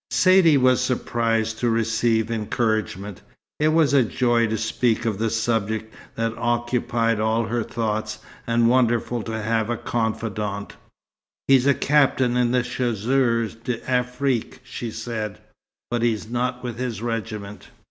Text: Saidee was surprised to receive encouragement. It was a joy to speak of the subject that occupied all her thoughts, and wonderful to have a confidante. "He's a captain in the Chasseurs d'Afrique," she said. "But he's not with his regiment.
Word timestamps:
Saidee 0.09 0.57
was 0.57 0.81
surprised 0.81 1.59
to 1.59 1.69
receive 1.69 2.31
encouragement. 2.31 3.21
It 3.59 3.67
was 3.67 3.93
a 3.93 4.01
joy 4.01 4.47
to 4.47 4.57
speak 4.57 5.05
of 5.05 5.19
the 5.19 5.29
subject 5.29 5.93
that 6.15 6.35
occupied 6.39 7.19
all 7.19 7.43
her 7.45 7.61
thoughts, 7.61 8.17
and 8.47 8.67
wonderful 8.67 9.21
to 9.21 9.39
have 9.39 9.69
a 9.69 9.77
confidante. 9.77 10.75
"He's 11.47 11.67
a 11.67 11.75
captain 11.75 12.35
in 12.35 12.49
the 12.49 12.63
Chasseurs 12.63 13.53
d'Afrique," 13.53 14.61
she 14.63 14.89
said. 14.89 15.37
"But 15.91 16.01
he's 16.01 16.27
not 16.27 16.63
with 16.63 16.79
his 16.79 17.03
regiment. 17.03 17.67